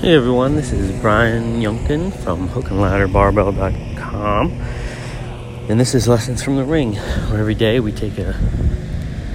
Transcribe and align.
Hey 0.00 0.14
everyone, 0.14 0.56
this 0.56 0.72
is 0.72 0.98
Brian 1.02 1.60
Yunkin 1.60 2.10
from 2.10 2.48
hookandladderbarbell.com. 2.48 4.50
And 5.68 5.78
this 5.78 5.94
is 5.94 6.08
Lessons 6.08 6.42
from 6.42 6.56
the 6.56 6.64
Ring, 6.64 6.94
where 6.94 7.38
every 7.38 7.54
day 7.54 7.80
we 7.80 7.92
take 7.92 8.16
a 8.16 8.34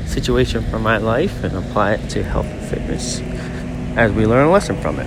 situation 0.07 0.63
from 0.63 0.81
my 0.81 0.97
life 0.97 1.43
and 1.43 1.55
apply 1.55 1.93
it 1.93 2.09
to 2.09 2.23
health 2.23 2.47
and 2.47 2.67
fitness 2.67 3.21
as 3.95 4.11
we 4.13 4.25
learn 4.25 4.47
a 4.47 4.51
lesson 4.51 4.75
from 4.81 4.99
it. 4.99 5.05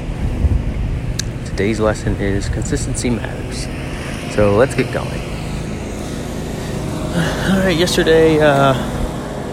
Today's 1.46 1.80
lesson 1.80 2.14
is 2.20 2.48
consistency 2.48 3.11
matters. 3.11 3.66
So 4.36 4.54
let's 4.54 4.77
get 4.77 4.95
going. 4.95 5.20
All 7.50 7.64
right, 7.64 7.77
yesterday 7.77 8.38
uh, 8.38 8.75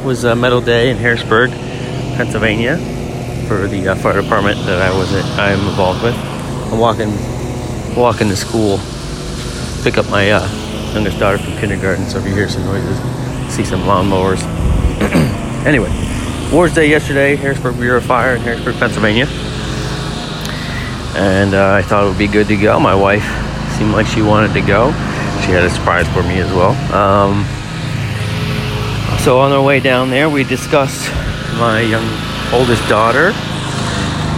was 0.06 0.24
a 0.24 0.36
medal 0.36 0.62
day 0.62 0.92
in 0.92 0.98
Harrisburg, 0.98 1.50
Pennsylvania 1.50 2.95
for 3.48 3.68
the 3.68 3.90
uh, 3.90 3.96
fire 3.96 4.22
department 4.22 4.58
that 4.66 4.82
I 4.82 4.96
was 4.98 5.14
I'm 5.38 5.60
involved 5.68 6.04
with. 6.04 6.16
I'm 6.72 6.80
walking 6.80 7.14
walking 7.96 8.28
to 8.30 8.36
school, 8.36 8.80
pick 9.84 9.98
up 9.98 10.10
my 10.10 10.32
uh, 10.32 10.92
youngest 10.94 11.20
daughter 11.20 11.38
from 11.38 11.56
kindergarten. 11.58 12.06
So 12.06 12.18
if 12.18 12.26
you 12.26 12.34
hear 12.34 12.50
some 12.50 12.66
noises, 12.66 12.98
see 13.54 13.64
some 13.64 13.82
lawnmowers. 13.82 14.42
anyway, 15.66 15.90
Wars 16.52 16.74
Day 16.74 16.90
yesterday, 16.90 17.36
Harrisburg 17.36 17.78
Bureau 17.78 17.98
of 17.98 18.06
Fire 18.06 18.36
in 18.36 18.42
Harrisburg, 18.42 18.76
Pennsylvania, 18.76 19.28
and 21.16 21.54
uh, 21.54 21.74
I 21.74 21.82
thought 21.84 22.06
it 22.06 22.10
would 22.10 22.18
be 22.18 22.28
good 22.28 22.48
to 22.48 22.58
go. 22.58 22.80
My 22.80 22.96
wife 22.96 23.26
seemed 23.78 23.92
like 23.92 24.08
she 24.08 24.22
wanted 24.22 24.54
to 24.54 24.62
go. 24.62 24.92
She 25.46 25.52
had 25.52 25.64
a 25.64 25.70
surprise 25.70 26.08
for 26.10 26.24
me 26.24 26.40
as 26.40 26.52
well. 26.52 26.72
Um, 26.94 27.46
so 29.20 29.40
on 29.40 29.52
our 29.52 29.62
way 29.62 29.80
down 29.80 30.10
there, 30.10 30.30
we 30.30 30.44
discussed 30.44 31.12
my 31.58 31.82
young 31.82 32.35
oldest 32.54 32.88
daughter 32.88 33.32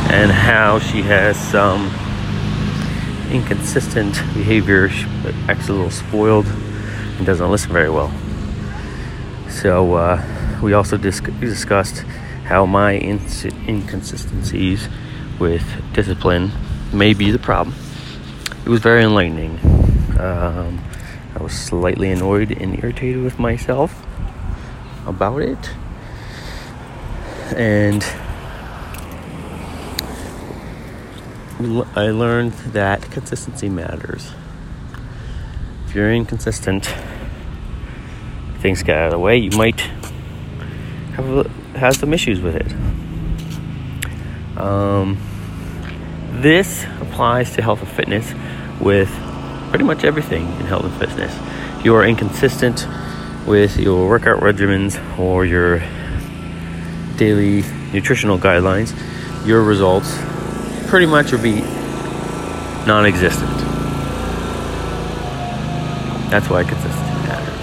and 0.10 0.32
how 0.32 0.80
she 0.80 1.02
has 1.02 1.38
some 1.52 1.88
inconsistent 3.32 4.14
behavior. 4.34 4.90
She 4.90 5.06
acts 5.48 5.70
a 5.70 5.74
little 5.74 5.92
spoiled 5.92 6.46
and 6.46 7.26
doesn't 7.26 7.52
listen 7.52 7.72
very 7.72 7.90
well. 7.90 8.12
So 9.50 9.96
uh, 9.96 10.60
we 10.64 10.74
also 10.74 10.98
dis- 10.98 11.20
discussed 11.20 12.00
how 12.46 12.66
my 12.66 12.96
ins- 12.96 13.46
inconsistencies 13.46 14.88
with 15.40 15.66
discipline 15.94 16.52
may 16.94 17.14
be 17.14 17.32
the 17.32 17.40
problem. 17.40 17.76
It 18.66 18.70
was 18.70 18.82
very 18.82 19.04
enlightening. 19.04 19.60
Um, 20.20 20.82
I 21.36 21.44
was 21.44 21.54
slightly 21.54 22.12
annoyed 22.12 22.52
and 22.52 22.82
irritated 22.82 23.22
with 23.22 23.38
myself 23.38 24.06
about 25.06 25.42
it 25.42 25.70
and 27.56 28.04
I 31.96 32.10
learned 32.10 32.54
that 32.74 33.02
consistency 33.12 33.70
matters. 33.70 34.32
If 35.88 35.96
you're 35.96 36.14
inconsistent, 36.14 36.92
things 38.60 38.84
get 38.84 38.98
out 38.98 39.06
of 39.06 39.12
the 39.12 39.20
way, 39.20 39.38
you 39.38 39.52
might 39.58 39.80
have 41.16 41.48
have 41.76 41.96
some 41.96 42.14
issues 42.14 42.42
with 42.42 42.56
it. 42.56 42.72
Um, 44.60 45.18
this 46.42 46.86
applies 47.02 47.56
to 47.56 47.62
health 47.62 47.82
and 47.82 47.90
fitness 47.90 48.34
with 48.80 49.10
pretty 49.70 49.86
much 49.86 50.04
everything 50.04 50.44
in 50.60 50.66
health 50.66 50.86
and 50.86 50.94
fitness. 50.94 51.36
If 51.80 51.86
you 51.86 51.96
are 51.96 52.06
inconsistent 52.06 52.88
with 53.48 53.78
your 53.78 54.08
workout 54.08 54.42
regimens 54.42 55.00
or 55.18 55.46
your 55.46 55.82
daily 57.18 57.64
nutritional 57.92 58.38
guidelines, 58.38 58.96
your 59.46 59.64
results 59.64 60.18
pretty 60.88 61.06
much 61.06 61.32
will 61.32 61.42
be 61.42 61.62
non 62.86 63.06
existent. 63.06 63.58
That's 66.30 66.50
why 66.50 66.64
consistency 66.64 67.02
matters. 67.28 67.62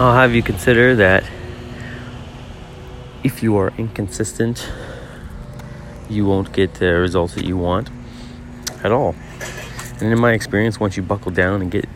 I'll 0.00 0.14
have 0.14 0.34
you 0.34 0.42
consider 0.42 0.94
that 0.96 1.24
if 3.24 3.42
you 3.42 3.56
are 3.56 3.72
inconsistent, 3.78 4.70
you 6.08 6.26
won't 6.26 6.52
get 6.52 6.74
the 6.74 6.92
results 6.94 7.34
that 7.34 7.44
you 7.44 7.56
want 7.56 7.90
at 8.84 8.92
all. 8.92 9.14
And 10.00 10.12
in 10.12 10.20
my 10.20 10.32
experience, 10.32 10.78
once 10.78 10.96
you 10.96 11.02
buckle 11.02 11.32
down 11.32 11.62
and 11.62 11.70
get 11.70 11.86